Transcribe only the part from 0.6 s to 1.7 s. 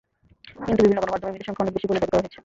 কিন্তু বিভিন্ন গণমাধ্যমে মৃতের সংখ্যা